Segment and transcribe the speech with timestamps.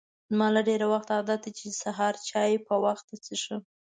[0.29, 3.61] زما له ډېر وخته عادت دی چې سهار چای په وخته څښم.